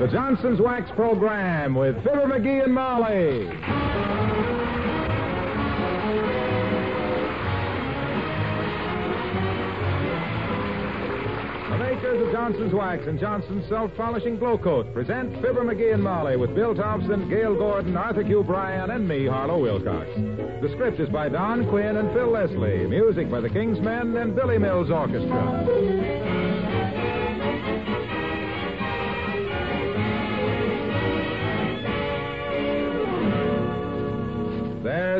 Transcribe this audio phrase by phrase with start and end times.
[0.00, 3.44] The Johnson's Wax Program with Fibber McGee and Molly.
[11.68, 16.54] The makers of Johnson's Wax and Johnson's Self-Polishing Glo-Coat present Fibber McGee and Molly with
[16.54, 18.42] Bill Thompson, Gale Gordon, Arthur Q.
[18.42, 20.08] Bryan, and me, Harlow Wilcox.
[20.16, 22.86] The script is by Don Quinn and Phil Leslie.
[22.86, 26.29] Music by the King's Men and Billy Mills Orchestra.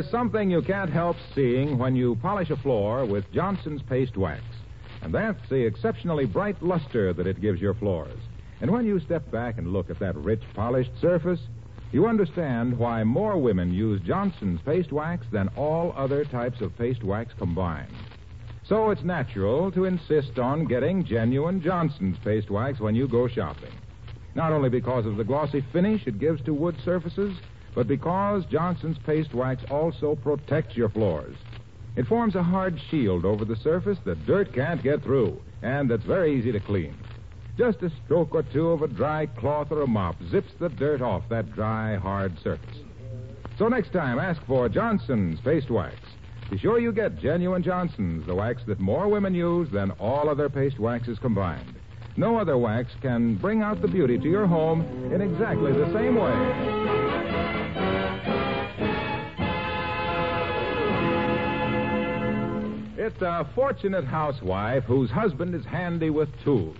[0.00, 4.40] There's something you can't help seeing when you polish a floor with Johnson's Paste Wax.
[5.02, 8.18] And that's the exceptionally bright luster that it gives your floors.
[8.62, 11.40] And when you step back and look at that rich, polished surface,
[11.92, 17.04] you understand why more women use Johnson's Paste Wax than all other types of paste
[17.04, 17.92] wax combined.
[18.64, 23.74] So it's natural to insist on getting genuine Johnson's Paste Wax when you go shopping.
[24.34, 27.36] Not only because of the glossy finish it gives to wood surfaces,
[27.74, 31.36] but because Johnson's Paste Wax also protects your floors.
[31.96, 36.05] It forms a hard shield over the surface that dirt can't get through, and that's
[36.05, 36.95] very easy to clean.
[37.58, 41.02] Just a stroke or two of a dry cloth or a mop zips the dirt
[41.02, 42.78] off that dry, hard surface.
[43.58, 45.96] So next time, ask for Johnson's Paste Wax.
[46.50, 50.48] Be sure you get genuine Johnson's, the wax that more women use than all other
[50.48, 51.74] paste waxes combined.
[52.16, 56.16] No other wax can bring out the beauty to your home in exactly the same
[56.16, 57.09] way.
[63.02, 66.77] It's a fortunate housewife whose husband is handy with tools.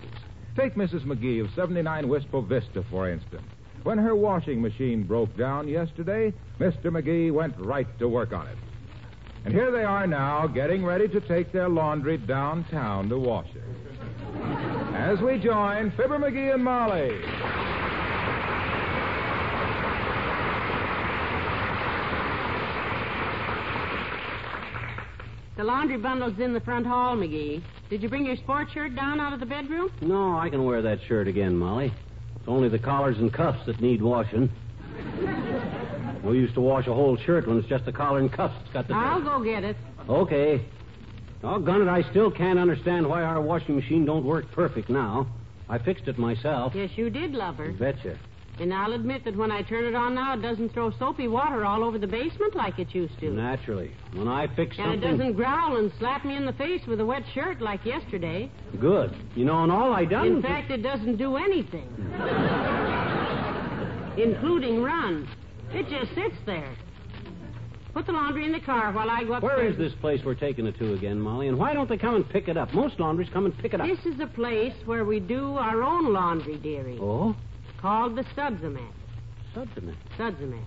[0.55, 1.07] Take Mrs.
[1.07, 3.49] McGee of 79 Wistful Vista, for instance.
[3.85, 6.91] When her washing machine broke down yesterday, Mr.
[6.91, 8.59] McGee went right to work on it.
[9.47, 13.65] And here they are now, getting ready to take their laundry downtown to wash it.
[14.95, 17.19] As we join Fibber McGee and Molly.
[25.61, 27.61] The laundry bundle's in the front hall, McGee.
[27.91, 29.93] Did you bring your sports shirt down out of the bedroom?
[30.01, 31.93] No, I can wear that shirt again, Molly.
[32.37, 34.51] It's only the collars and cuffs that need washing.
[36.25, 38.73] We used to wash a whole shirt when it's just the collar and cuffs that's
[38.73, 38.95] got the.
[38.95, 39.77] I'll go get it.
[40.07, 40.63] Okay.
[41.41, 45.27] Doggone it, I still can't understand why our washing machine don't work perfect now.
[45.69, 46.75] I fixed it myself.
[46.75, 47.73] Yes, you did, lover.
[47.73, 48.19] Betcha.
[48.61, 51.65] And I'll admit that when I turn it on now, it doesn't throw soapy water
[51.65, 53.31] all over the basement like it used to.
[53.31, 53.91] Naturally.
[54.13, 54.83] When I fix it.
[54.83, 55.09] And something.
[55.09, 58.51] it doesn't growl and slap me in the face with a wet shirt like yesterday.
[58.79, 59.17] Good.
[59.35, 60.27] You know, and all I done.
[60.27, 62.21] In fact, it doesn't do anything, hmm.
[64.21, 65.27] including run.
[65.73, 66.77] It just sits there.
[67.95, 69.57] Put the laundry in the car while I go upstairs.
[69.57, 71.49] Where is this place we're taking it to again, Molly?
[71.49, 72.75] And why don't they come and pick it up?
[72.75, 73.87] Most laundries come and pick it up.
[73.87, 76.99] This is a place where we do our own laundry, dearie.
[77.01, 77.35] Oh?
[77.81, 78.91] Called the Sudsamat.
[79.55, 79.97] Subdiment.
[80.19, 80.65] Sudsamat.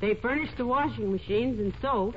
[0.00, 2.14] They furnish the washing machines and soap,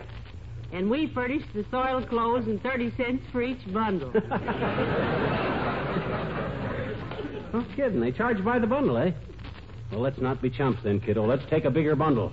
[0.72, 4.12] and we furnish the soiled clothes and 30 cents for each bundle.
[7.54, 8.00] No kidding.
[8.00, 9.12] They charge by the bundle, eh?
[9.92, 11.26] Well, let's not be chumps then, kiddo.
[11.28, 12.32] Let's take a bigger bundle.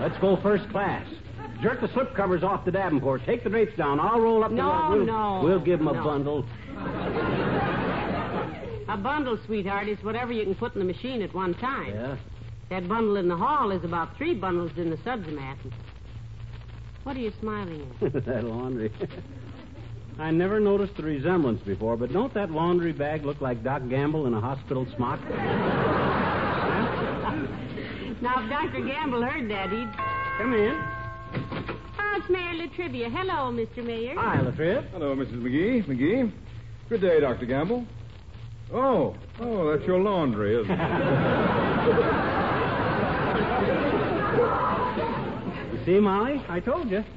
[0.00, 1.06] let's go first class.
[1.60, 3.20] Jerk the slip covers off the Davenport.
[3.26, 4.00] Take the drapes down.
[4.00, 6.04] I'll roll up the No, we'll, no, We'll give 'em a no.
[6.04, 6.46] bundle.
[8.96, 11.94] A bundle, sweetheart, is whatever you can put in the machine at one time.
[11.94, 12.16] Yeah?
[12.70, 15.56] That bundle in the hall is about three bundles in the Sudsamat.
[17.04, 18.12] What are you smiling at?
[18.24, 18.90] that laundry.
[20.18, 24.26] I never noticed the resemblance before, but don't that laundry bag look like Doc Gamble
[24.26, 25.20] in a hospital smock?
[28.22, 28.82] Now, if Dr.
[28.82, 29.92] Gamble heard that, he'd.
[30.38, 30.72] Come in.
[31.98, 33.12] Oh, it's Mayor Latrivia.
[33.12, 33.84] Hello, Mr.
[33.84, 34.14] Mayor.
[34.16, 34.88] Hi, Latrip.
[34.90, 35.42] Hello, Mrs.
[35.42, 35.84] McGee.
[35.86, 36.32] McGee.
[36.88, 37.44] Good day, Dr.
[37.44, 37.86] Gamble.
[38.72, 42.22] Oh, oh, that's your laundry, isn't it?
[45.72, 46.42] You see, Molly?
[46.48, 47.04] I told you.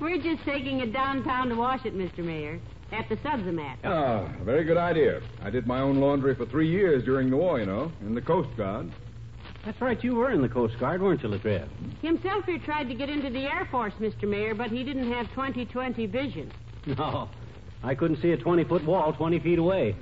[0.00, 2.18] We're just taking it downtown to wash it, Mr.
[2.24, 2.58] Mayor,
[2.92, 3.76] at the Sudsamat.
[3.84, 5.20] ah, very good idea.
[5.42, 8.20] I did my own laundry for three years during the war, you know, in the
[8.20, 8.90] Coast Guard.
[9.64, 11.68] That's right, you were in the Coast Guard, weren't you, Latrell?
[12.02, 14.28] Himself here tried to get into the Air Force, Mr.
[14.28, 16.52] Mayor, but he didn't have 20/20 vision.
[16.86, 17.28] No.
[17.82, 19.94] I couldn't see a 20 foot wall 20 feet away.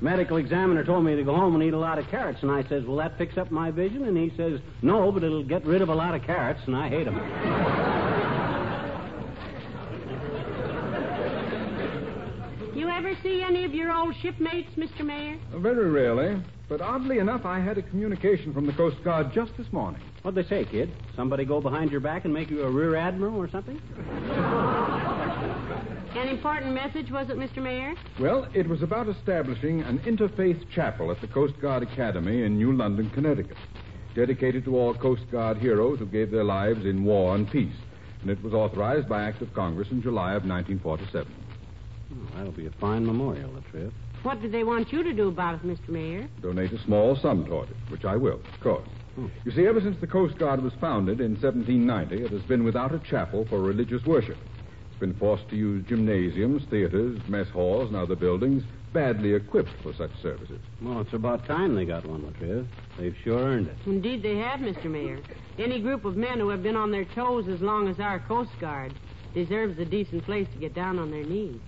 [0.00, 2.62] Medical examiner told me to go home and eat a lot of carrots, and I
[2.68, 4.04] says, Will that fix up my vision?
[4.04, 6.88] And he says, No, but it'll get rid of a lot of carrots, and I
[6.88, 7.16] hate them.
[12.76, 15.04] You ever see any of your old shipmates, Mr.
[15.04, 15.38] Mayor?
[15.54, 16.42] Uh, very rarely.
[16.68, 20.02] But oddly enough, I had a communication from the Coast Guard just this morning.
[20.22, 20.92] What'd they say, kid?
[21.14, 23.80] Somebody go behind your back and make you a rear admiral or something?
[26.16, 27.62] An important message, was it, Mr.
[27.62, 27.94] Mayor?
[28.18, 32.72] Well, it was about establishing an interfaith chapel at the Coast Guard Academy in New
[32.72, 33.58] London, Connecticut,
[34.14, 37.76] dedicated to all Coast Guard heroes who gave their lives in war and peace.
[38.22, 41.30] And it was authorized by Act of Congress in July of 1947.
[41.30, 43.92] Oh, hmm, that'll be a fine memorial, Latrell.
[44.22, 45.90] What did they want you to do about it, Mr.
[45.90, 46.30] Mayor?
[46.40, 48.88] Donate a small sum toward it, which I will, of course.
[49.16, 49.26] Hmm.
[49.44, 52.94] You see, ever since the Coast Guard was founded in 1790, it has been without
[52.94, 54.38] a chapel for religious worship.
[54.96, 58.62] It's been forced to use gymnasiums, theaters, mess halls, and other buildings
[58.94, 60.58] badly equipped for such services.
[60.80, 62.66] Well, it's about time they got one, Latrell.
[62.98, 63.76] They've sure earned it.
[63.84, 64.86] Indeed, they have, Mr.
[64.86, 65.18] Mayor.
[65.58, 68.52] Any group of men who have been on their toes as long as our Coast
[68.58, 68.94] Guard
[69.34, 71.60] deserves a decent place to get down on their knees.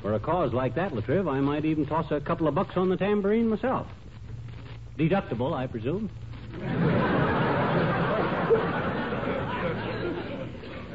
[0.00, 2.88] For a cause like that, Latriv, I might even toss a couple of bucks on
[2.88, 3.86] the tambourine myself.
[4.96, 6.08] Deductible, I presume.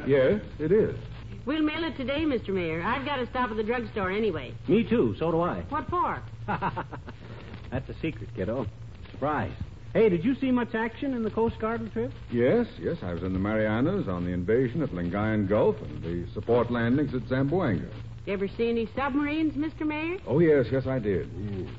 [0.06, 0.96] Yes, it is.
[1.46, 2.50] We'll mail it today, Mr.
[2.50, 2.82] Mayor.
[2.82, 4.54] I've got to stop at the drugstore anyway.
[4.68, 5.60] Me too, so do I.
[5.68, 6.22] What for?
[6.46, 8.66] That's a secret, kiddo.
[9.10, 9.52] Surprise.
[9.92, 12.12] Hey, did you see much action in the Coast Guard, trip?
[12.30, 16.30] Yes, yes, I was in the Marianas on the invasion at Lingayen Gulf and the
[16.32, 17.90] support landings at Zamboanga.
[18.26, 19.86] You ever see any submarines, Mr.
[19.86, 20.18] Mayor?
[20.26, 21.28] Oh, yes, yes, I did.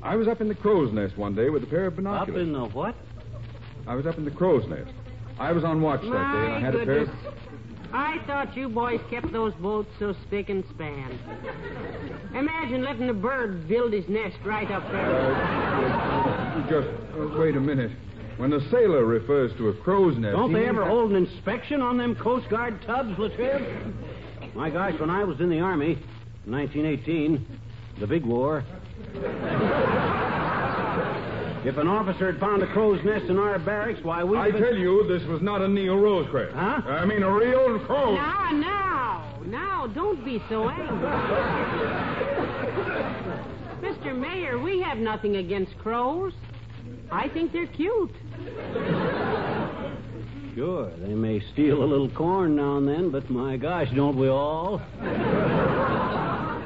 [0.02, 2.36] I was up in the crow's nest one day with a pair of binoculars.
[2.36, 2.94] Up in the what?
[3.86, 4.90] I was up in the crow's nest.
[5.38, 7.08] I was on watch that day, and I My had a pair of...
[7.92, 8.20] goodness.
[8.22, 11.18] I thought you boys kept those boats so spick and span.
[12.34, 16.66] Imagine letting a bird build his nest right up there.
[16.68, 17.92] Just uh, wait a minute.
[18.38, 20.34] When a sailor refers to a crow's nest...
[20.34, 23.94] Don't they ever hold an inspection on them Coast Guard tubs, Latriv?
[24.54, 25.98] My gosh, when I was in the Army,
[26.46, 27.60] 1918,
[28.00, 28.64] the big war.
[31.64, 34.74] If an officer had found a crow's nest in our barracks, why, we I tell
[34.74, 36.52] you, this was not a Neil Rosecrest.
[36.54, 36.82] Huh?
[36.88, 38.16] I mean, a real crow.
[38.16, 41.08] Now, now, now, don't be so angry.
[43.80, 44.16] Mr.
[44.18, 46.32] Mayor, we have nothing against crows.
[47.12, 48.10] I think they're cute.
[50.56, 54.28] Sure, they may steal a little corn now and then, but my gosh, don't we
[54.28, 54.82] all?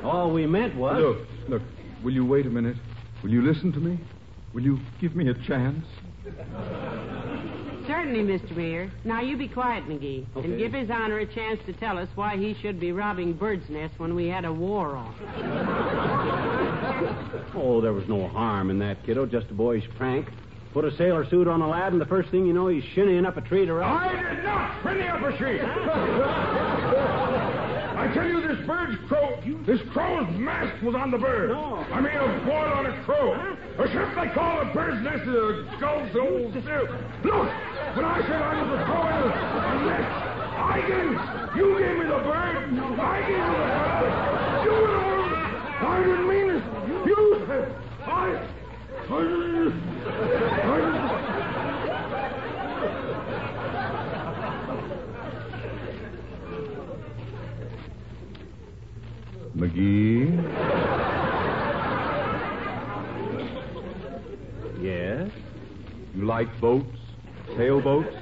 [0.04, 1.02] all we meant was.
[1.02, 1.18] Look,
[1.48, 1.62] look,
[2.02, 2.76] will you wait a minute?
[3.22, 3.98] Will you listen to me?
[4.56, 5.84] Will you give me a chance?
[7.86, 8.56] Certainly, Mr.
[8.56, 8.90] Mayor.
[9.04, 12.38] Now, you be quiet, McGee, and give His Honor a chance to tell us why
[12.38, 15.14] he should be robbing birds' nests when we had a war on.
[17.54, 19.26] Oh, there was no harm in that, kiddo.
[19.26, 20.28] Just a boyish prank.
[20.72, 23.26] Put a sailor suit on a lad, and the first thing you know, he's shinnying
[23.26, 23.90] up a tree to run.
[23.90, 25.60] I did not pretty up a tree.
[28.06, 29.34] I tell you, this bird's crow,
[29.66, 31.50] this crow's mast was on the bird.
[31.50, 31.74] No.
[31.90, 33.34] I mean, a board on a crow.
[33.34, 36.86] A ship they call a bird's nest is a gull's old seal.
[37.26, 37.50] Look,
[37.98, 39.34] when I said I was a crow in a
[39.90, 40.06] nest,
[40.54, 41.18] I gave,
[41.58, 42.62] you gave me the bird.
[42.70, 43.66] I gave you the
[43.98, 44.22] bird.
[44.62, 45.34] You were the one.
[45.82, 46.62] I didn't mean it.
[47.10, 47.74] You said,
[48.06, 48.38] I,
[49.02, 49.82] I didn't,
[50.62, 51.06] I didn't.
[59.56, 60.28] McGee?
[64.82, 65.30] Yes?
[66.36, 66.98] You like boats?
[67.56, 68.14] Sailboats?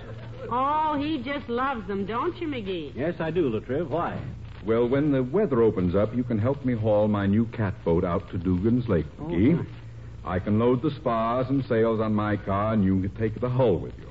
[0.49, 2.95] Oh, he just loves them, don't you, McGee?
[2.95, 3.89] Yes, I do, Latriv.
[3.89, 4.17] Why?
[4.65, 8.31] Well, when the weather opens up, you can help me haul my new catboat out
[8.31, 9.59] to Dugan's Lake, oh, McGee.
[9.59, 10.31] Oh.
[10.31, 13.49] I can load the spars and sails on my car, and you can take the
[13.49, 14.09] hull with you.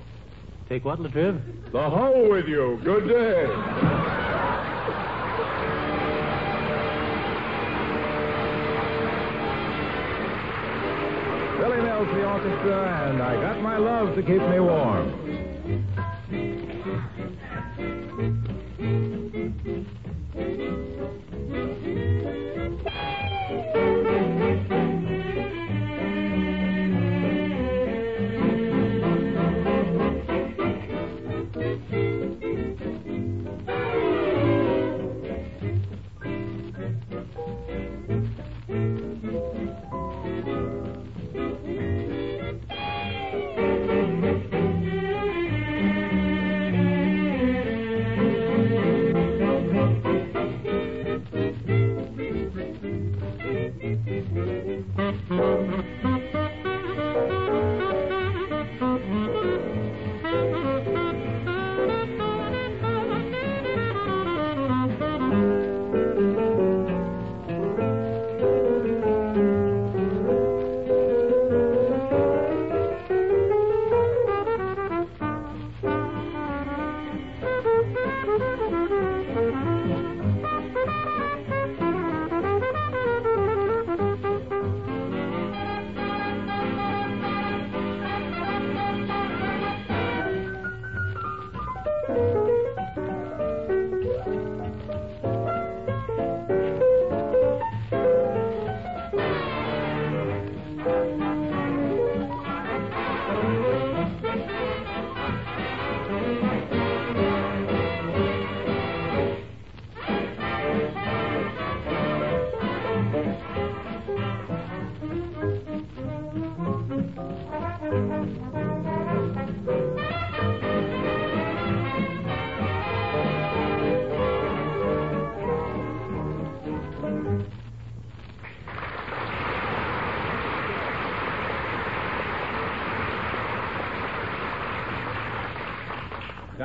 [0.68, 1.72] Take what, Latriv?
[1.72, 2.82] The hull with you.
[2.84, 4.03] Good day.
[12.14, 15.24] The orchestra, and I got my love to keep me warm.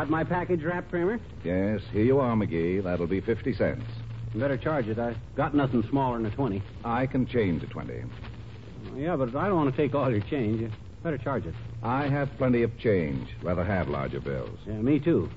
[0.08, 1.20] Got my package wrapped, Kramer?
[1.44, 2.82] Yes, here you are, McGee.
[2.82, 3.84] That'll be 50 cents.
[4.32, 4.98] You better charge it.
[4.98, 6.62] I got nothing smaller than a 20.
[6.82, 7.92] I can change a 20.
[8.96, 10.62] Yeah, but I don't want to take all your change.
[10.62, 10.70] You
[11.02, 11.52] better charge it.
[11.82, 13.28] I have plenty of change.
[13.42, 14.58] Rather have larger bills.
[14.66, 15.28] Yeah, me too.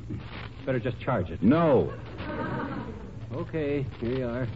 [0.66, 1.44] Better just charge it.
[1.44, 1.92] No,
[3.34, 4.48] Okay, here you are.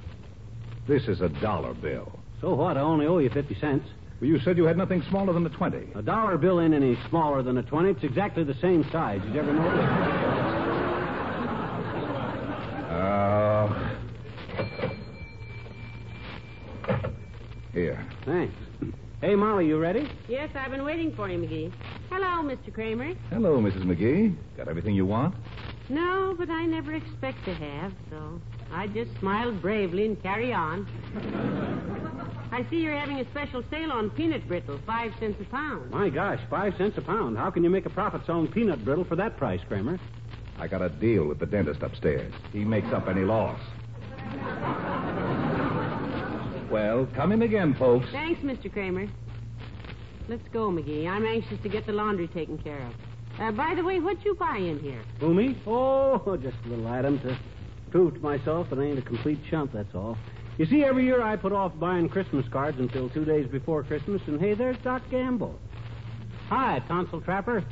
[0.88, 2.18] this is a dollar bill.
[2.40, 2.78] So what?
[2.78, 3.86] I only owe you 50 cents.
[4.22, 5.90] Well, you said you had nothing smaller than a 20.
[5.96, 7.90] A dollar bill ain't any smaller than a 20.
[7.90, 9.22] It's exactly the same size.
[9.22, 9.86] Did you ever notice?
[12.90, 13.96] Uh,
[17.74, 18.08] here.
[18.26, 18.54] Thanks.
[19.20, 20.10] Hey, Molly, you ready?
[20.30, 21.74] Yes, I've been waiting for you, McGee.
[22.10, 22.74] Hello, Mr.
[22.74, 23.16] Kramer.
[23.30, 23.84] Hello, Mrs.
[23.84, 24.36] McGee.
[24.56, 25.36] Got everything you want?
[25.90, 28.40] No, but I never expect to have, so
[28.72, 30.88] I just smile bravely and carry on.
[32.52, 35.92] I see you're having a special sale on peanut brittle, five cents a pound.
[35.92, 37.38] My gosh, five cents a pound.
[37.38, 40.00] How can you make a profit selling peanut brittle for that price, Kramer?
[40.58, 42.34] I got a deal with the dentist upstairs.
[42.54, 43.60] He makes up any loss.
[46.72, 48.08] Well, come in again, folks.
[48.12, 48.72] Thanks, Mr.
[48.72, 49.08] Kramer.
[50.28, 51.08] Let's go, McGee.
[51.08, 52.94] I'm anxious to get the laundry taken care of.
[53.40, 55.02] Uh, by the way, what'd you buy in here?
[55.20, 55.58] Who, me?
[55.68, 57.38] Oh, just a little item to
[57.92, 60.18] prove to myself that I ain't a complete chump, that's all.
[60.58, 64.22] You see, every year I put off buying Christmas cards until two days before Christmas,
[64.28, 65.60] and hey, there's Doc Gamble.
[66.50, 67.64] Hi, Tonsil Trapper.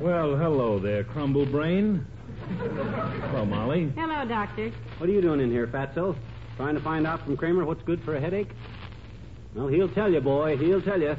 [0.00, 2.06] Well, hello there, Crumble Brain.
[2.58, 3.92] Hello, Molly.
[3.96, 4.70] Hello, Doctor.
[4.98, 6.16] What are you doing in here, Fatso?
[6.56, 8.50] Trying to find out from Kramer what's good for a headache?
[9.54, 10.56] Well, he'll tell you, boy.
[10.56, 11.16] He'll tell you.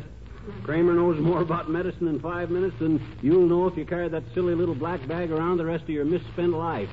[0.63, 4.23] Kramer knows more about medicine in five minutes than you'll know if you carry that
[4.33, 6.89] silly little black bag around the rest of your misspent life.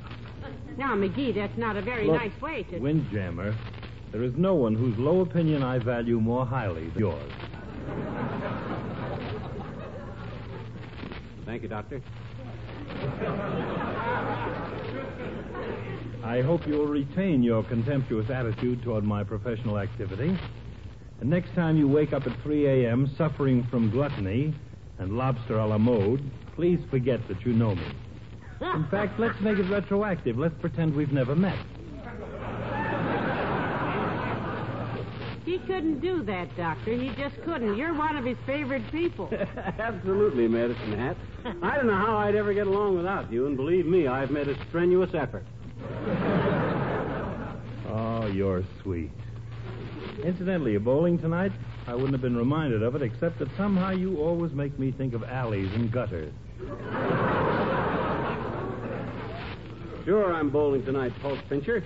[0.77, 2.79] Now, McGee, that's not a very Look, nice way to.
[2.79, 3.55] Windjammer,
[4.11, 7.33] there is no one whose low opinion I value more highly than yours.
[11.45, 12.01] Thank you, Doctor.
[16.25, 20.37] I hope you'll retain your contemptuous attitude toward my professional activity.
[21.21, 23.11] And next time you wake up at 3 a.m.
[23.19, 24.55] suffering from gluttony
[24.99, 26.23] and lobster a la mode,
[26.55, 27.85] please forget that you know me.
[28.63, 30.39] In fact, let's make it retroactive.
[30.39, 31.59] Let's pretend we've never met.
[35.45, 36.93] He couldn't do that, Doctor.
[36.95, 37.77] He just couldn't.
[37.77, 39.29] You're one of his favorite people.
[39.79, 41.17] Absolutely, Medicine Hat.
[41.63, 44.49] I don't know how I'd ever get along without you, and believe me, I've made
[44.49, 45.45] a strenuous effort.
[47.89, 49.11] Oh, you're sweet.
[50.23, 51.53] Incidentally, you bowling tonight?
[51.89, 55.15] I wouldn't have been reminded of it, except that somehow you always make me think
[55.15, 56.33] of alleys and gutters.
[60.05, 61.85] Sure, I'm bowling tonight, Pulse Pincher.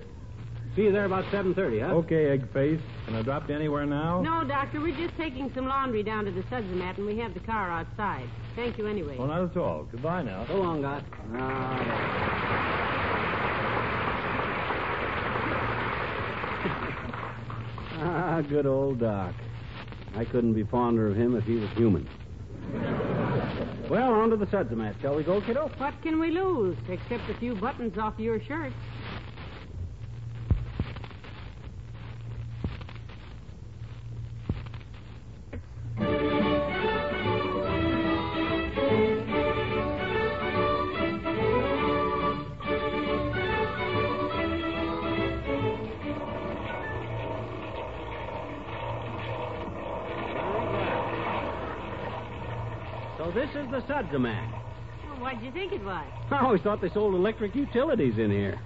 [0.74, 1.94] See you there about 7.30, huh?
[1.96, 2.80] Okay, egg face.
[3.06, 4.20] Can I drop you anywhere now?
[4.22, 7.40] No, Doctor, we're just taking some laundry down to the Sudsamat, and we have the
[7.40, 8.28] car outside.
[8.54, 9.16] Thank you anyway.
[9.18, 9.84] Well, not at all.
[9.90, 10.46] Goodbye now.
[10.46, 11.02] So long, Doc.
[17.98, 19.34] Ah, good old Doc.
[20.14, 22.06] I couldn't be fonder of him if he was human.
[23.88, 25.00] Well, on to the Sudsamat.
[25.00, 25.70] Shall we go, kiddo?
[25.78, 28.72] What can we lose, except a few buttons off your shirt?
[54.06, 54.50] Is the Sudsamat.
[55.08, 56.04] Well, what'd you think it was?
[56.30, 58.58] I always thought they sold electric utilities in here.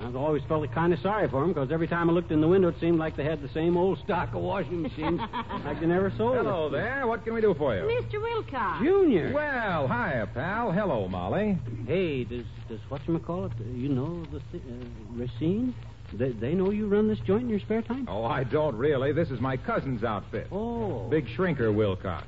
[0.00, 2.48] I've always felt kind of sorry for them because every time I looked in the
[2.48, 5.20] window, it seemed like they had the same old stock of washing machines
[5.64, 6.36] like they never sold.
[6.36, 7.06] Hello there.
[7.06, 7.82] What can we do for you?
[7.82, 8.20] Mr.
[8.20, 8.82] Wilcox.
[8.82, 9.32] Junior.
[9.32, 10.72] Well, hiya, pal.
[10.72, 11.56] Hello, Molly.
[11.86, 15.74] Hey, does does whatchamacallit, uh, you know the th- uh, Racine?
[16.12, 18.06] They, they know you run this joint in your spare time?
[18.08, 19.12] Oh, I don't really.
[19.12, 20.48] This is my cousin's outfit.
[20.52, 21.08] Oh.
[21.08, 22.26] Big Shrinker Wilcox.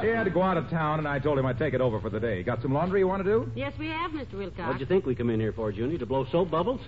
[0.00, 2.00] He had to go out of town, and I told him I'd take it over
[2.00, 2.42] for the day.
[2.42, 3.50] Got some laundry you want to do?
[3.54, 4.34] Yes, we have, Mr.
[4.34, 4.58] Wilcox.
[4.58, 5.98] What'd you think we come in here for, Junior?
[5.98, 6.80] To blow soap bubbles?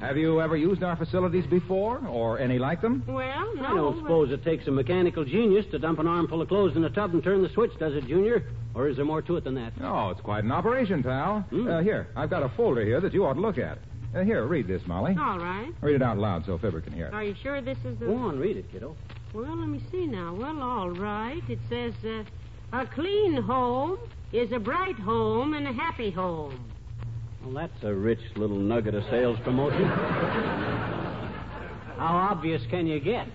[0.00, 3.04] Have you ever used our facilities before, or any like them?
[3.06, 3.64] Well, no.
[3.64, 6.84] I don't suppose it takes a mechanical genius to dump an armful of clothes in
[6.84, 8.44] a tub and turn the switch, does it, Junior?
[8.74, 9.72] Or is there more to it than that?
[9.82, 11.40] Oh, it's quite an operation, pal.
[11.50, 11.68] Hmm.
[11.68, 13.78] Uh, here, I've got a folder here that you ought to look at.
[14.14, 15.14] Uh, here, read this, Molly.
[15.18, 15.70] All right.
[15.80, 17.14] Read it out loud so Fibber can hear it.
[17.14, 18.06] Are you sure this is the...
[18.06, 18.96] Go on, read it, kiddo.
[19.32, 20.34] Well, let me see now.
[20.34, 21.42] Well, all right.
[21.48, 22.24] It says, uh,
[22.72, 23.98] a clean home
[24.32, 26.70] is a bright home and a happy home.
[27.44, 29.84] Well, that's a rich little nugget of sales promotion.
[31.96, 33.28] How obvious can you get?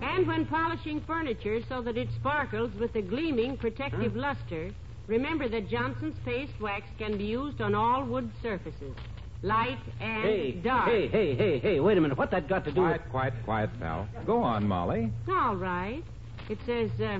[0.00, 4.70] And when polishing furniture so that it sparkles with a gleaming protective luster,
[5.06, 8.94] remember that Johnson's paste wax can be used on all wood surfaces,
[9.42, 10.88] light and Hey, dark.
[10.88, 12.16] hey, hey, hey, hey, wait a minute.
[12.18, 13.00] What that got to do with.
[13.10, 14.08] Quiet, quiet, quiet, pal.
[14.26, 15.12] Go on, Molly.
[15.28, 16.02] All right.
[16.48, 17.18] It says uh,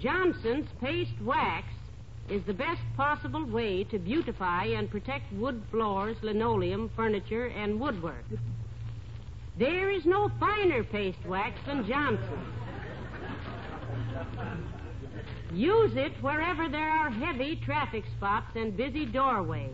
[0.00, 1.66] Johnson's paste wax
[2.28, 8.24] is the best possible way to beautify and protect wood floors, linoleum, furniture, and woodwork.
[9.58, 12.48] There is no finer paste wax than Johnson's.
[15.52, 19.70] Use it wherever there are heavy traffic spots and busy doorways.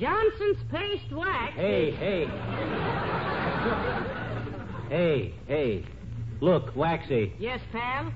[0.00, 1.52] Johnson's paste wax.
[1.56, 2.24] Hey, hey.
[4.88, 5.84] hey, hey.
[6.40, 7.34] Look, Waxy.
[7.38, 8.10] Yes, pal?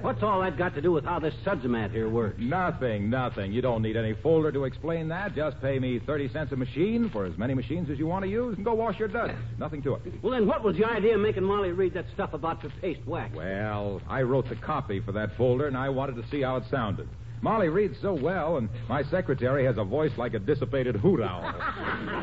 [0.00, 2.36] What's all that got to do with how this Sudsamat here works?
[2.38, 3.52] Nothing, nothing.
[3.52, 5.34] You don't need any folder to explain that.
[5.34, 8.30] Just pay me 30 cents a machine for as many machines as you want to
[8.30, 9.34] use and go wash your dust.
[9.58, 10.02] Nothing to it.
[10.22, 13.06] Well, then what was the idea of making Molly read that stuff about the paste
[13.06, 13.36] wax?
[13.36, 16.64] Well, I wrote the copy for that folder, and I wanted to see how it
[16.70, 17.06] sounded.
[17.42, 21.42] Molly reads so well, and my secretary has a voice like a dissipated hoot owl.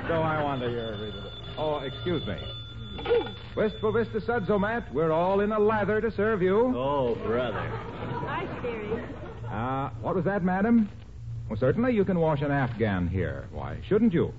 [0.07, 1.31] so I wanted to hear her read it.
[1.57, 2.37] Oh, excuse me.
[3.55, 6.73] Wistful Vista Sudsamat, we're all in a lather to serve you.
[6.75, 7.59] Oh, brother.
[7.59, 8.99] Hi, Steering.
[9.47, 10.89] Uh, what was that, madam?
[11.49, 13.47] Well, certainly you can wash an Afghan here.
[13.51, 14.33] Why shouldn't you?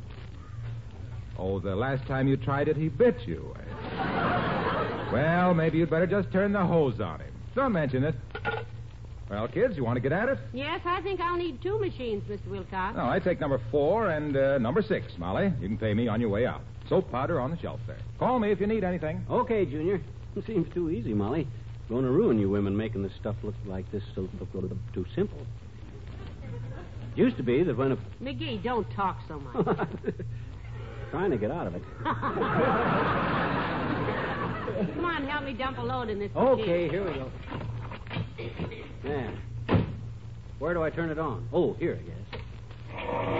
[1.38, 3.54] Oh, the last time you tried it, he bit you.
[5.12, 7.32] well, maybe you'd better just turn the hose on him.
[7.54, 8.14] Don't mention it.
[9.30, 10.38] Well, kids, you want to get at it?
[10.54, 12.46] Yes, I think I'll need two machines, Mr.
[12.48, 12.96] Wilcox.
[12.96, 15.52] No, I take number four and uh, number six, Molly.
[15.60, 16.62] You can pay me on your way out.
[16.88, 17.98] Soap powder on the shelf there.
[18.18, 19.24] Call me if you need anything.
[19.30, 20.00] Okay, Junior.
[20.34, 21.46] It seems too easy, Molly.
[21.90, 24.78] Going to ruin you women making this stuff look like this so look a little
[24.94, 25.46] too simple.
[27.14, 29.66] Used to be that when a McGee, don't talk so much.
[31.10, 31.82] trying to get out of it.
[34.94, 36.90] Come on, help me dump a load in this Okay, machine.
[36.90, 37.30] here we go.
[39.04, 39.30] Yeah.
[40.58, 41.48] Where do I turn it on?
[41.52, 43.38] Oh, here, I guess.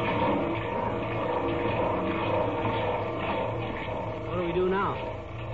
[4.26, 4.94] What do we do now?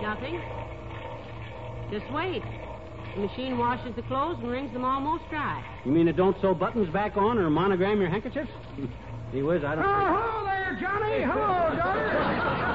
[0.02, 0.40] Nothing.
[1.90, 2.42] Just wait.
[3.14, 5.62] The machine washes the clothes and wrings them almost dry.
[5.84, 8.50] You mean it don't sew buttons back on or monogram your handkerchiefs?
[9.32, 9.84] Gee whiz, I don't.
[9.84, 11.22] hello there, Johnny.
[11.22, 12.73] Hello, daughter.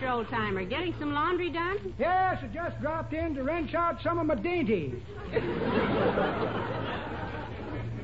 [0.00, 0.26] Hello, Mr.
[0.26, 0.68] Oldtimer.
[0.68, 1.94] Getting some laundry done?
[1.98, 4.94] yes, I just dropped in to wrench out some of my dainties.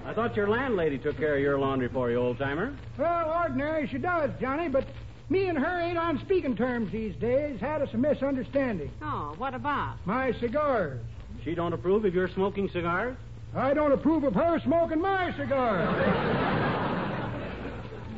[0.07, 2.77] I thought your landlady took care of your laundry for you, old timer.
[2.99, 4.87] Well, ordinary she does, Johnny, but
[5.31, 7.59] me and her ain't on speaking terms these days.
[7.61, 8.91] Had us a misunderstanding.
[9.03, 9.97] Oh, what about?
[10.05, 11.01] My cigars.
[11.45, 13.17] She don't approve of your smoking cigars?
[13.55, 15.89] I don't approve of her smoking my cigars.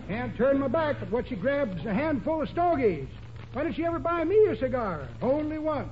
[0.08, 3.06] Can't turn my back but what she grabs a handful of stogies.
[3.52, 5.08] Why did she ever buy me a cigar?
[5.22, 5.88] Only once.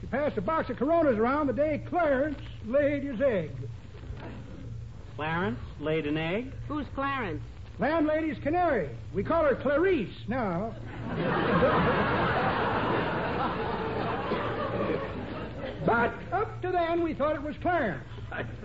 [0.00, 3.50] She passed a box of Coronas around the day Clarence laid his egg.
[5.16, 6.52] Clarence laid an egg?
[6.68, 7.42] Who's Clarence?
[7.78, 8.88] Landlady's canary.
[9.12, 10.74] We call her Clarice now.
[15.84, 18.04] but up to then, we thought it was Clarence.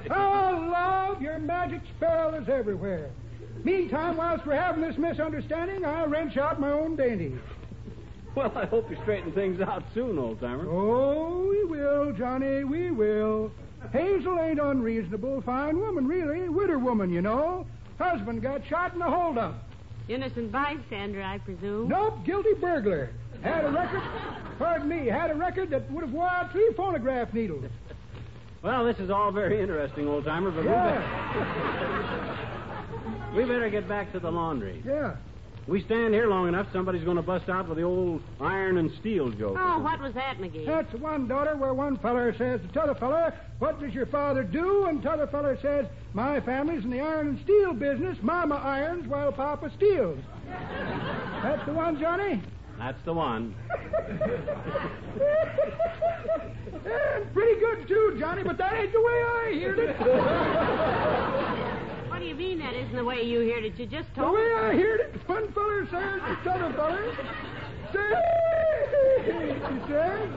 [0.09, 3.09] Oh, love, your magic spell is everywhere.
[3.63, 7.39] Meantime, whilst we're having this misunderstanding, I'll wrench out my own dainties.
[8.35, 10.65] Well, I hope you straighten things out soon, old timer.
[10.69, 13.51] Oh, we will, Johnny, we will.
[13.91, 15.41] Hazel ain't unreasonable.
[15.41, 16.47] Fine woman, really.
[16.47, 17.65] Widder woman, you know.
[17.99, 19.55] Husband got shot in a holdup.
[20.07, 21.89] Innocent bystander, I presume.
[21.89, 23.09] Nope, guilty burglar.
[23.41, 24.01] Had a record,
[24.59, 27.65] pardon me, had a record that would have wore out three phonograph needles.
[28.61, 30.99] Well, this is all very interesting, old timer, but Yeah,
[33.33, 34.81] we, better, we better get back to the laundry.
[34.85, 35.15] yeah.
[35.67, 38.91] We stand here long enough, somebody's going to bust out with the old iron and
[38.99, 39.57] steel joke.
[39.59, 40.65] Oh, what was that, McGee?
[40.65, 44.43] That's the one daughter where one feller says to t'other feller, What does your father
[44.43, 44.85] do?
[44.85, 48.17] And t'other feller says, My family's in the iron and steel business.
[48.21, 50.19] Mama irons while Papa steals.
[51.43, 52.41] That's the one, Johnny?
[52.79, 53.53] That's the one.
[56.73, 61.67] And pretty good, too, Johnny, but that ain't the way I heard it.
[62.21, 63.79] What do you mean that isn't the way you heard it?
[63.79, 67.15] You just told The way I heard it, one feller says to t'other feller,
[67.91, 68.13] Say,
[69.73, 70.29] he says,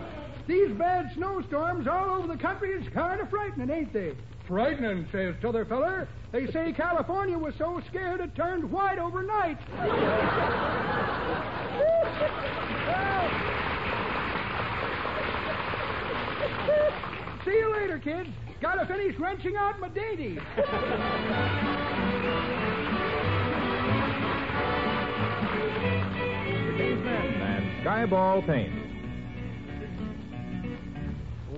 [0.47, 4.15] these bad snowstorms all over the country is kind of frightening, ain't they?
[4.49, 6.09] Frightening, says t'other feller.
[6.33, 9.59] They say California was so scared it turned white overnight.
[17.45, 18.31] See you later, kids.
[18.65, 20.41] Gotta finish wrenching out my dainties.
[27.05, 28.73] Man, Skyball Paint.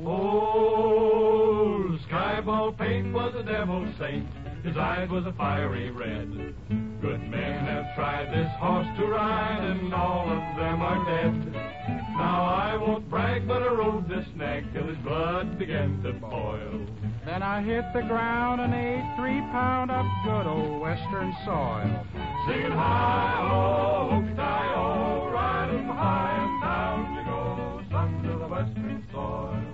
[0.05, 4.27] Oh, Skyball Paint was a devil's saint.
[4.65, 6.55] His eyes was a fiery red.
[7.01, 11.76] Good men have tried this horse to ride, and all of them are dead.
[12.17, 16.87] Now I won't brag, but I rode this nag till his blood began to boil.
[17.27, 22.07] Then I hit the ground and ate three pound of good old western soil.
[22.47, 28.41] Singing high oh, ho, hook-tie-o, oh, ride 'em high and down you go, sons of
[28.41, 29.65] the western soil.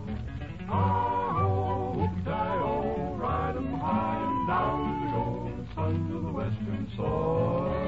[0.68, 6.90] Ah, oh, Hi-ho, hook-tie-o, ride 'em high and down you go, sons of the western
[6.96, 7.81] soil.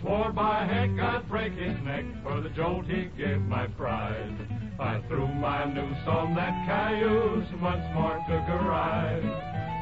[0.00, 4.36] Swore by heck I'd break his neck for the jolt he gave my pride.
[4.78, 9.22] I threw my noose on that cayuse once more took a ride.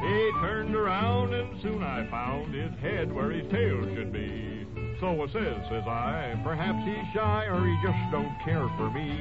[0.03, 4.67] He turned around and soon I found his head where his tail should be.
[4.99, 9.17] So I says, says I, perhaps he's shy or he just don't care for me.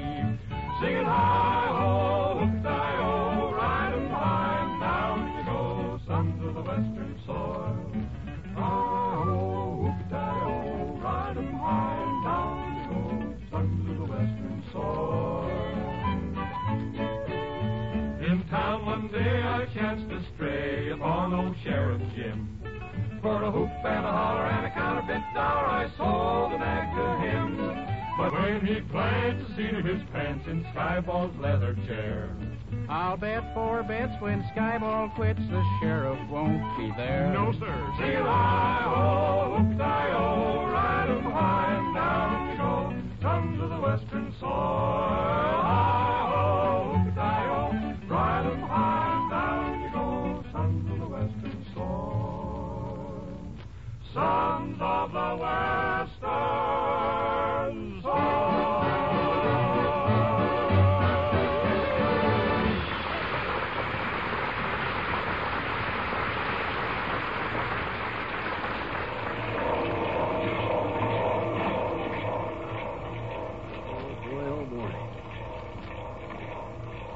[0.80, 3.21] Singing hi-ho, hook-tie-o,
[22.14, 22.48] Jim.
[23.22, 27.06] For a hoop and a holler and a counterfeit dollar, I sold the nag to
[27.26, 27.88] him.
[28.18, 32.28] But when he glanced to see his pants in Skyball's leather chair,
[32.88, 37.30] I'll bet four bets when Skyball quits, the sheriff won't be there.
[37.32, 42.94] no sir, sing it hi-ho, oh, hook-tie-o, oh, ride 'em high and down you go,
[43.22, 45.51] sons of the western soil.
[54.14, 56.28] Sons of the western.
[58.04, 58.52] Oh, oh.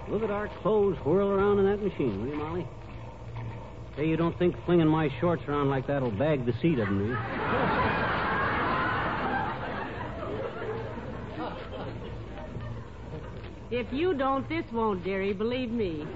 [0.08, 2.66] Look at our clothes whirl around in that machine, will you, Molly?
[3.96, 7.16] Say, you don't think flinging my shorts around like that'll bag the seat of do?
[13.70, 15.32] If you don't, this won't, dearie.
[15.32, 16.06] Believe me.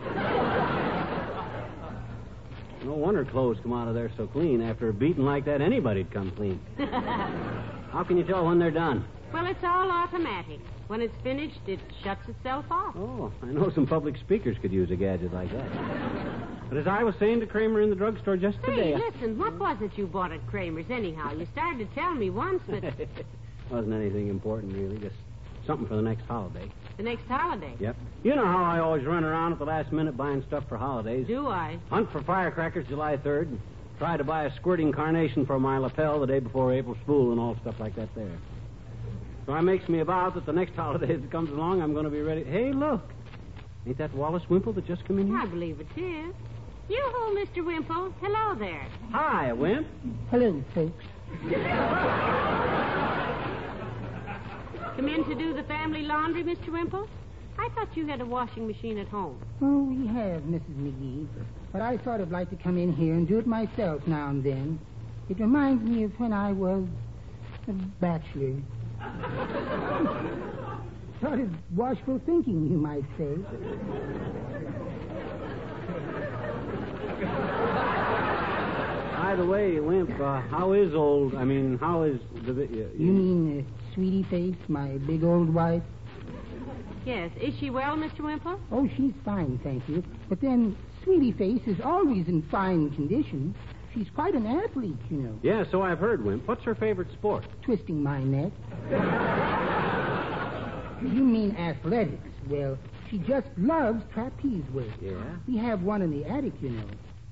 [2.85, 4.61] No wonder clothes come out of there so clean.
[4.63, 6.61] After a beating like that, anybody'd come clean.
[6.79, 9.05] How can you tell when they're done?
[9.33, 10.61] Well, it's all automatic.
[10.87, 12.95] When it's finished, it shuts itself off.
[12.97, 16.30] Oh, I know some public speakers could use a gadget like that.
[16.71, 19.59] But as I was saying to Kramer in the drugstore just today, Hey, listen, what
[19.59, 21.33] was it you bought at Kramer's anyhow?
[21.33, 22.85] You started to tell me once, but
[23.71, 25.17] wasn't anything important really, just
[25.67, 26.71] something for the next holiday.
[26.97, 27.75] the next holiday.
[27.81, 27.97] Yep.
[28.23, 31.27] You know how I always run around at the last minute buying stuff for holidays.
[31.27, 31.77] Do I?
[31.91, 33.59] Hunt for firecrackers July 3rd.
[33.99, 37.41] Try to buy a squirting carnation for my lapel the day before April Fool and
[37.41, 38.39] all stuff like that there.
[39.47, 42.05] So I makes me a vow that the next holiday that comes along, I'm going
[42.05, 42.45] to be ready.
[42.45, 43.03] Hey, look.
[43.87, 45.37] Ain't that Wallace Wimple that just come in here?
[45.39, 46.35] I believe it is.
[46.91, 47.65] Yoo-hoo, Mr.
[47.65, 48.13] Wimple.
[48.21, 48.85] Hello there.
[49.13, 49.87] Hi, Wimp.
[50.29, 51.05] Hello, folks.
[54.97, 56.71] Come in to do the family laundry, Mr.
[56.71, 57.07] Wimple?
[57.57, 59.41] I thought you had a washing machine at home.
[59.63, 60.75] Oh, we have, Mrs.
[60.81, 61.29] McGee.
[61.73, 64.43] But I sort of like to come in here and do it myself now and
[64.43, 64.81] then.
[65.29, 66.89] It reminds me of when I was
[67.69, 68.57] a bachelor.
[71.21, 73.37] sort of washful thinking, you might say.
[79.17, 81.35] By the way, Wimp, uh, how is old?
[81.35, 82.53] I mean, how is the.
[82.53, 85.83] Uh, You mean uh, Sweetie Face, my big old wife?
[87.05, 87.31] Yes.
[87.41, 88.21] Is she well, Mr.
[88.21, 88.59] Wimple?
[88.73, 90.03] Oh, she's fine, thank you.
[90.29, 93.55] But then, Sweetie Face is always in fine condition.
[93.95, 95.39] She's quite an athlete, you know.
[95.43, 96.47] Yeah, so I've heard, Wimp.
[96.47, 97.45] What's her favorite sport?
[97.63, 98.53] Twisting my neck.
[101.03, 102.29] you mean athletics.
[102.49, 102.79] Well,
[103.11, 104.87] she just loves trapeze work.
[105.01, 105.13] Yeah?
[105.49, 106.85] We have one in the attic, you know.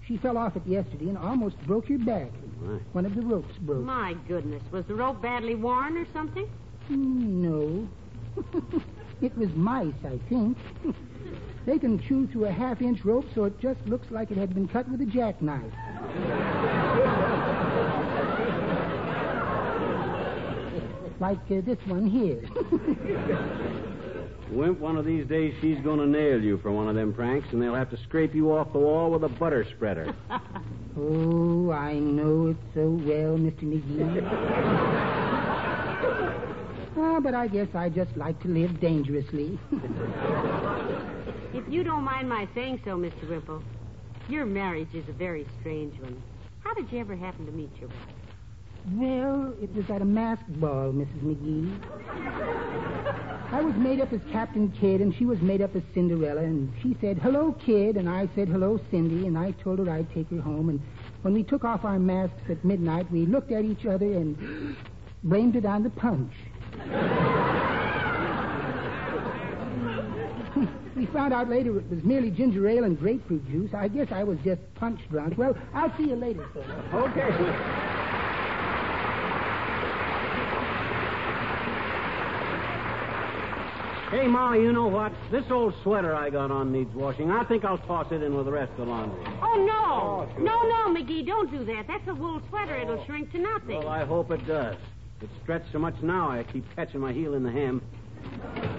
[0.09, 2.31] She fell off it yesterday and almost broke her back.
[2.63, 2.81] Right.
[2.93, 3.85] One of the ropes broke.
[3.85, 4.63] My goodness.
[4.73, 6.49] Was the rope badly worn or something?
[6.89, 7.87] No.
[9.21, 10.57] it was mice, I think.
[11.67, 14.55] they can chew through a half inch rope so it just looks like it had
[14.55, 15.63] been cut with a jackknife.
[21.21, 22.41] like uh, this one here.
[24.51, 27.49] Wimp, one of these days she's going to nail you for one of them pranks,
[27.53, 30.15] and they'll have to scrape you off the wall with a butter spreader.
[30.99, 33.65] oh, I know it so well, Mr.
[33.65, 34.25] McGee.
[37.01, 39.57] Ah, but I guess I just like to live dangerously.
[41.55, 43.29] If you don't mind my saying so, Mr.
[43.29, 43.63] Wimple,
[44.29, 46.21] your marriage is a very strange one.
[46.65, 47.99] How did you ever happen to meet your wife?
[48.95, 51.21] well, it was at a masked ball, Mrs.
[51.23, 52.88] McGee.
[53.51, 56.71] I was made up as Captain Kidd, and she was made up as Cinderella, and
[56.83, 60.29] she said, hello, Kid, and I said, hello, Cindy, and I told her I'd take
[60.29, 60.79] her home, and
[61.23, 64.77] when we took off our masks at midnight, we looked at each other and
[65.25, 66.31] blamed it on the punch.
[70.95, 73.73] we found out later it was merely ginger ale and grapefruit juice.
[73.73, 75.39] I guess I was just punch drunk.
[75.39, 76.65] Well, I'll see you later, sir.
[76.93, 77.88] Okay.
[84.11, 85.13] Hey, Ma, you know what?
[85.31, 87.31] This old sweater I got on needs washing.
[87.31, 89.23] I think I'll toss it in with the rest of the laundry.
[89.43, 90.35] Oh, no.
[90.35, 91.87] Oh, no, no, McGee, don't do that.
[91.87, 92.75] That's a wool sweater.
[92.75, 93.05] It'll oh.
[93.05, 93.81] shrink to nothing.
[93.81, 94.77] Well, I hope it does.
[95.21, 97.83] It's stretched so much now I keep catching my heel in the hem.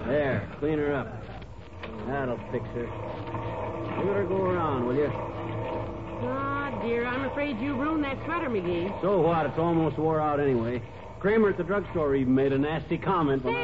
[0.06, 1.22] There, clean her up.
[2.08, 2.88] That'll fix her.
[4.04, 5.12] Let her go around, will you?
[5.12, 9.00] Oh, dear, I'm afraid you ruined that sweater, McGee.
[9.00, 9.46] So what?
[9.46, 10.82] It's almost wore out anyway.
[11.20, 13.54] Kramer at the drugstore even made a nasty comment when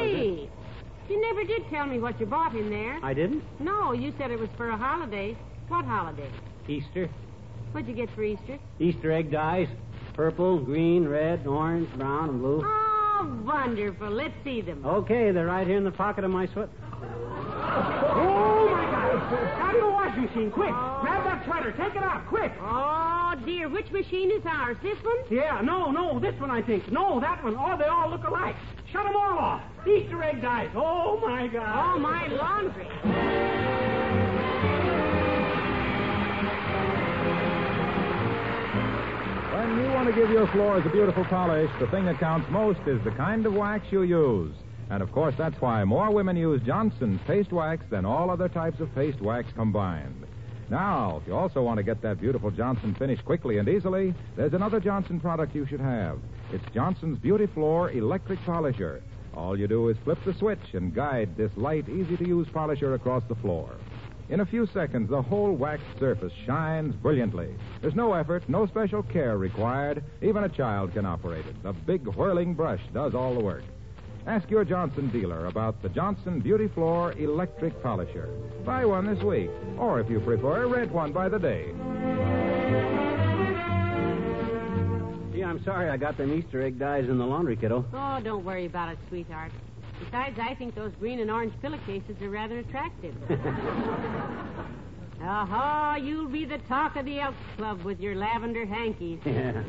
[1.09, 1.15] I was in.
[1.15, 2.99] Say, you never did tell me what you bought in there.
[3.03, 3.43] I didn't?
[3.59, 5.37] No, you said it was for a holiday.
[5.67, 6.29] What holiday?
[6.67, 7.09] Easter.
[7.71, 8.57] What'd you get for Easter?
[8.79, 9.67] Easter egg dyes.
[10.13, 12.63] Purple, green, red, orange, brown, and blue.
[12.65, 14.09] Oh, wonderful.
[14.09, 14.85] Let's see them.
[14.85, 16.69] Okay, they're right here in the pocket of my sweat.
[19.27, 19.61] Oh, my God.
[19.61, 20.71] Out of the washing machine, quick.
[20.71, 20.99] Oh.
[21.01, 21.71] Grab that sweater.
[21.71, 22.51] Take it out, quick.
[22.61, 23.67] Oh, dear.
[23.69, 24.77] Which machine is ours?
[24.81, 25.17] This one?
[25.29, 26.89] Yeah, no, no, this one, I think.
[26.91, 27.55] No, that one.
[27.57, 28.55] Oh, they all look alike.
[28.91, 29.61] Shut them all off.
[29.85, 30.69] Easter egg dyes.
[30.75, 31.95] Oh, my God.
[31.95, 32.87] Oh, my laundry.
[39.53, 42.79] When you want to give your floors a beautiful polish, the thing that counts most
[42.87, 44.55] is the kind of wax you use.
[44.89, 48.79] And of course, that's why more women use Johnson's paste wax than all other types
[48.79, 50.25] of paste wax combined.
[50.69, 54.53] Now, if you also want to get that beautiful Johnson finish quickly and easily, there's
[54.53, 56.19] another Johnson product you should have.
[56.51, 59.01] It's Johnson's Beauty Floor Electric Polisher.
[59.33, 62.95] All you do is flip the switch and guide this light, easy to use polisher
[62.95, 63.69] across the floor.
[64.29, 67.55] In a few seconds, the whole waxed surface shines brilliantly.
[67.81, 70.03] There's no effort, no special care required.
[70.21, 71.63] Even a child can operate it.
[71.63, 73.63] The big whirling brush does all the work.
[74.27, 78.27] Ask your Johnson dealer about the Johnson Beauty Floor Electric Polisher.
[78.65, 81.67] Buy one this week, or if you prefer, rent one by the day.
[85.33, 87.85] Gee, I'm sorry I got them Easter egg dyes in the laundry, kiddo.
[87.93, 89.53] Oh, don't worry about it, sweetheart.
[90.03, 93.15] Besides, I think those green and orange pillowcases are rather attractive.
[95.21, 99.19] Aha, uh-huh, you'll be the talk of the Elks Club with your lavender hankies.
[99.25, 99.63] Yeah.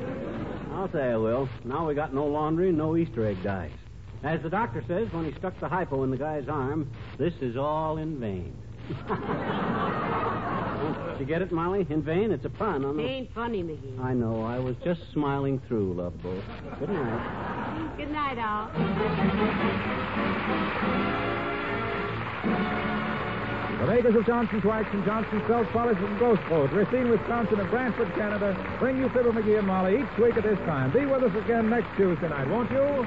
[0.73, 1.49] I'll say I will.
[1.65, 3.71] Now we got no laundry and no Easter egg dyes.
[4.23, 7.57] As the doctor says when he stuck the hypo in the guy's arm, this is
[7.57, 8.53] all in vain.
[11.13, 11.87] Did you get it, Molly?
[11.91, 12.33] In vain?
[12.33, 14.01] It's a pun on It ain't funny, McGee.
[14.01, 14.43] I know.
[14.45, 16.43] I was just smiling through, love boat.
[16.79, 17.97] Good night.
[17.97, 18.71] Good night, all.
[23.79, 28.13] The makers of Johnson's Wax and Johnson's Self Polish and Glo-Coat, Racine, Wisconsin, and Brantford,
[28.15, 30.91] Canada, bring you Fibber McGee and Molly each week at this time.
[30.93, 33.07] Be with us again next Tuesday night, won't you?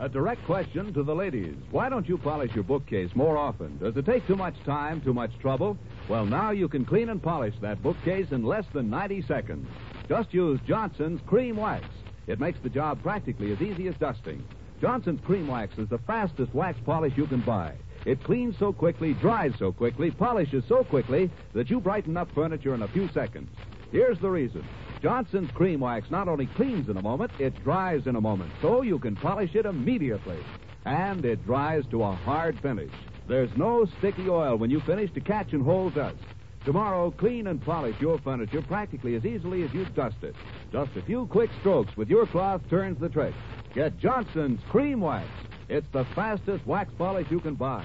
[0.00, 1.56] A direct question to the ladies.
[1.72, 3.78] Why don't you polish your bookcase more often?
[3.78, 5.76] Does it take too much time, too much trouble?
[6.08, 9.66] Well, now you can clean and polish that bookcase in less than 90 seconds.
[10.08, 11.84] Just use Johnson's Cream Wax.
[12.28, 14.44] It makes the job practically as easy as dusting.
[14.80, 17.74] Johnson's Cream Wax is the fastest wax polish you can buy.
[18.04, 22.74] It cleans so quickly, dries so quickly, polishes so quickly that you brighten up furniture
[22.76, 23.50] in a few seconds.
[23.90, 24.64] Here's the reason.
[25.00, 28.82] Johnson's Cream Wax not only cleans in a moment, it dries in a moment, so
[28.82, 30.38] you can polish it immediately.
[30.84, 32.90] And it dries to a hard finish.
[33.28, 36.16] There's no sticky oil when you finish to catch and hold dust.
[36.64, 40.34] Tomorrow, clean and polish your furniture practically as easily as you dust it.
[40.72, 43.34] Just a few quick strokes with your cloth turns the trick.
[43.74, 45.28] Get Johnson's Cream Wax.
[45.68, 47.84] It's the fastest wax polish you can buy.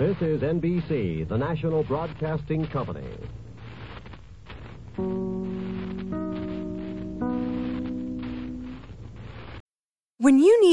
[0.00, 3.04] This is NBC, the national broadcasting company.
[10.16, 10.59] When you